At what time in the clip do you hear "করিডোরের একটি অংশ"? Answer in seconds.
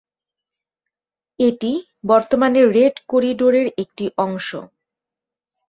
3.09-4.49